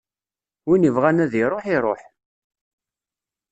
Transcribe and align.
Win 0.67 0.85
yebɣan 0.87 1.23
ad 1.23 1.33
iṛuḥ, 1.43 1.65
iṛuḥ. 1.75 2.01